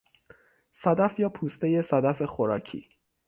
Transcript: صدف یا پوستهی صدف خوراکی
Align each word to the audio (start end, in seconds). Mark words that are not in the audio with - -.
صدف 0.71 1.19
یا 1.19 1.29
پوستهی 1.29 1.81
صدف 1.81 2.21
خوراکی 2.21 2.89